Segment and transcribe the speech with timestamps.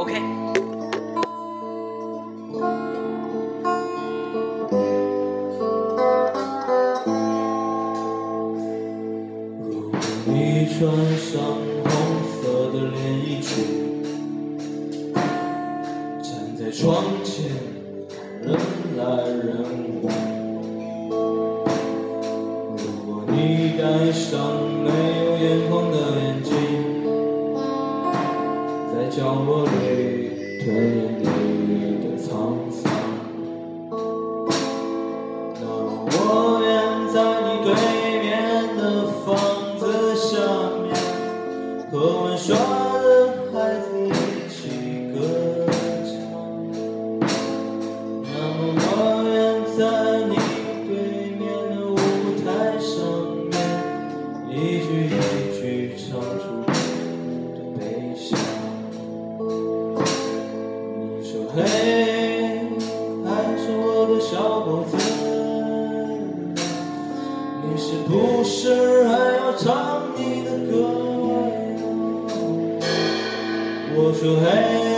[0.00, 0.14] OK。
[9.60, 9.92] 如果
[10.24, 10.78] 你穿
[11.18, 11.28] 上
[11.84, 11.92] 红
[12.32, 12.40] 色
[12.72, 13.52] 的连衣裙，
[16.22, 17.44] 站在窗前
[18.40, 18.48] 人
[18.96, 19.50] 来人
[20.02, 20.04] 往。
[22.74, 23.36] 如果你
[23.76, 24.32] 戴上
[24.82, 24.88] 没
[25.26, 26.50] 有眼眶的眼睛，
[28.90, 29.70] 在角落里
[30.62, 32.28] 吞咽你的沧
[32.70, 32.82] 桑。
[35.54, 36.14] 那么我
[36.60, 36.68] 愿
[37.10, 37.68] 在你对
[38.20, 38.28] 面
[38.76, 38.78] 的
[39.24, 39.28] 房
[39.78, 39.80] 子
[40.14, 40.28] 下
[40.82, 40.92] 面，
[41.90, 41.92] 和
[42.24, 42.48] 玩耍
[69.62, 70.72] 唱你的歌？
[73.92, 74.89] 我说嘿，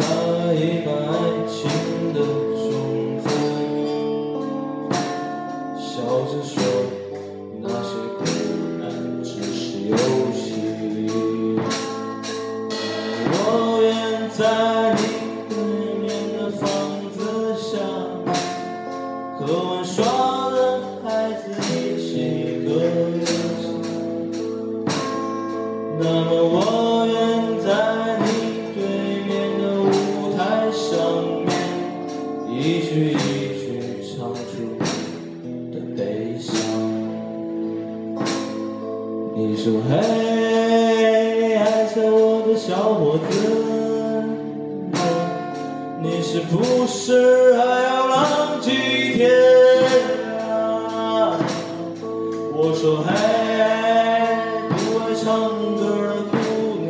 [0.00, 1.12] 想撒一把爱
[1.46, 1.58] 情
[2.14, 2.18] 的
[2.56, 3.28] 种子，
[5.78, 5.92] 笑
[6.24, 6.52] 着说
[7.60, 8.20] 那些苦
[8.78, 8.82] 难
[9.22, 9.94] 只是游
[10.32, 10.40] 戏。
[13.32, 13.34] 我
[13.82, 13.88] 愿
[14.30, 14.40] 在
[14.94, 15.00] 你
[42.66, 43.32] 小伙子，
[46.02, 49.30] 你是不是还要浪迹天
[50.38, 51.32] 涯？
[52.52, 53.08] 我说嘿，
[54.68, 55.24] 不爱唱
[55.74, 56.36] 歌的姑
[56.82, 56.86] 娘，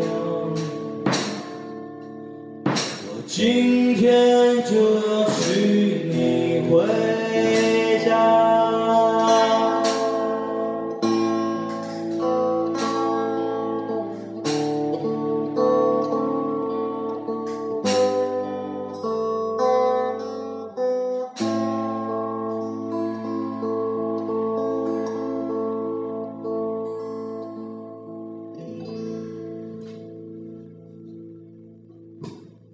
[3.07, 4.73] 我今天就
[5.09, 5.30] 要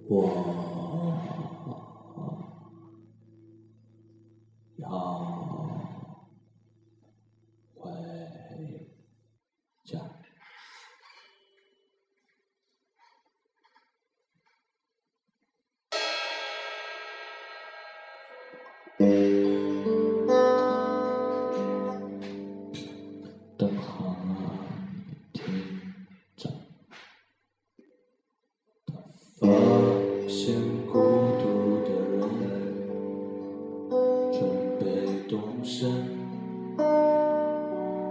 [0.08, 0.30] 我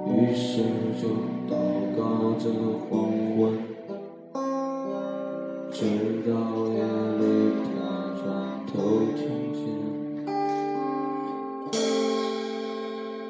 [0.08, 0.64] 于是
[1.02, 1.10] 就
[1.50, 1.54] 祷
[1.98, 2.00] 告
[2.40, 2.44] 着
[2.90, 2.90] 黄
[3.36, 3.40] 昏，
[5.72, 5.78] 直
[6.26, 6.30] 到
[6.74, 6.76] 夜
[7.20, 7.22] 里
[7.64, 7.68] 他
[8.22, 8.24] 转
[8.68, 8.74] 头
[9.16, 9.20] 听
[9.54, 9.58] 见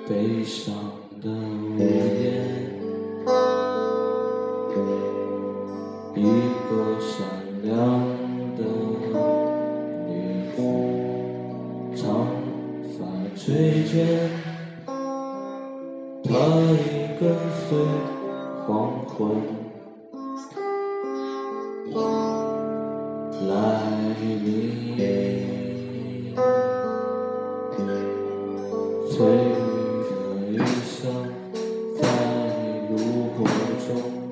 [0.07, 0.09] 悲
[0.43, 0.63] 伤
[1.21, 1.83] 的呜咽。
[6.17, 6.19] 一
[6.69, 7.13] 个善
[7.61, 7.71] 良
[8.55, 8.59] 的
[10.07, 10.11] 女
[10.55, 10.57] 子，
[11.95, 12.03] 长
[12.93, 12.97] 发
[13.35, 13.93] 垂肩，
[16.35, 17.23] 可以跟
[17.69, 17.69] 随
[18.67, 18.67] 黄
[19.07, 19.15] 昏
[23.47, 23.49] 来
[24.19, 24.99] 临，
[29.09, 30.13] 翠绿的
[30.51, 30.53] 衣
[30.83, 30.99] 裳
[32.01, 32.03] 在
[32.89, 32.91] 炉
[33.37, 33.39] 火
[33.87, 34.24] 中。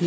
[0.00, 0.06] 去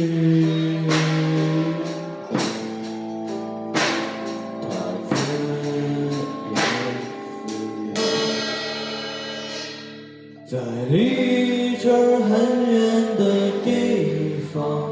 [10.47, 10.57] 在
[10.89, 14.89] 离这儿很远的地方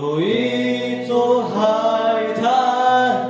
[0.00, 3.28] 有一座海滩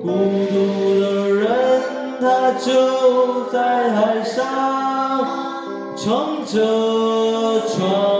[0.00, 0.08] 孤
[0.48, 1.82] 独的人
[2.18, 8.17] 他就在海上撑着船。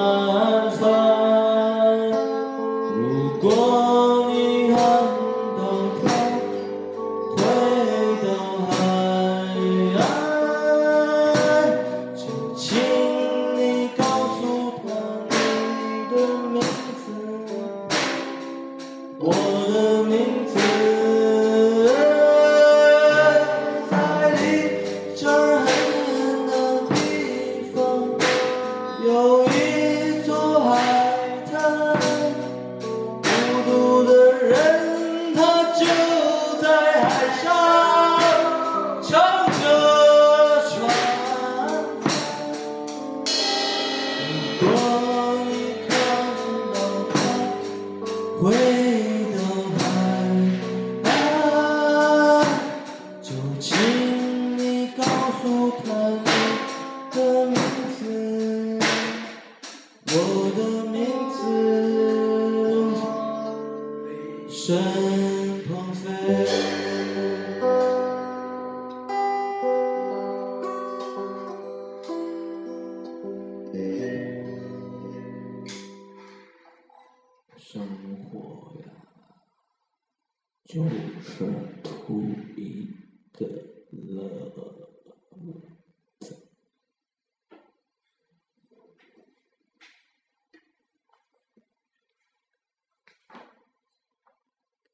[80.79, 80.85] 又
[81.21, 81.45] 是
[81.83, 82.23] 图
[82.57, 82.87] 一
[83.33, 83.47] 个
[83.91, 85.78] 乐。